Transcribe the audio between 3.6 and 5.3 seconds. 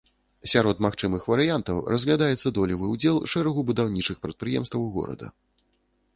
будаўнічых прадпрыемстваў горада.